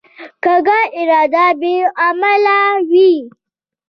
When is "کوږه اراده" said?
0.43-1.47